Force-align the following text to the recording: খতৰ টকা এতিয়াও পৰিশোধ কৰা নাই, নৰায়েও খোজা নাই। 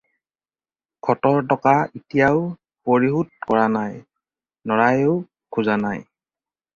খতৰ 1.07 1.35
টকা 1.49 1.73
এতিয়াও 1.99 2.39
পৰিশোধ 2.91 3.35
কৰা 3.49 3.67
নাই, 3.75 3.93
নৰায়েও 4.71 5.13
খোজা 5.57 5.77
নাই। 5.83 6.01